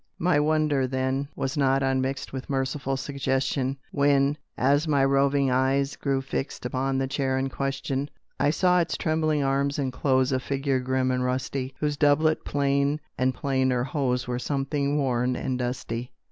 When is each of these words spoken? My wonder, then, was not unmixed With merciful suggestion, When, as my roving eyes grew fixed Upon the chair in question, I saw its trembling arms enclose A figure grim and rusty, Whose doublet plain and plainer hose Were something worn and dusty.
My 0.17 0.39
wonder, 0.39 0.87
then, 0.87 1.27
was 1.35 1.55
not 1.55 1.83
unmixed 1.83 2.33
With 2.33 2.49
merciful 2.49 2.97
suggestion, 2.97 3.77
When, 3.91 4.35
as 4.57 4.87
my 4.87 5.05
roving 5.05 5.51
eyes 5.51 5.95
grew 5.95 6.21
fixed 6.23 6.65
Upon 6.65 6.97
the 6.97 7.05
chair 7.05 7.37
in 7.37 7.49
question, 7.49 8.09
I 8.39 8.49
saw 8.49 8.79
its 8.79 8.97
trembling 8.97 9.43
arms 9.43 9.77
enclose 9.77 10.31
A 10.31 10.39
figure 10.39 10.79
grim 10.79 11.11
and 11.11 11.23
rusty, 11.23 11.75
Whose 11.77 11.97
doublet 11.97 12.43
plain 12.43 12.99
and 13.15 13.35
plainer 13.35 13.83
hose 13.83 14.27
Were 14.27 14.39
something 14.39 14.97
worn 14.97 15.35
and 15.35 15.59
dusty. 15.59 16.11